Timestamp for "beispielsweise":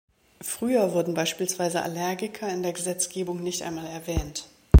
1.13-1.83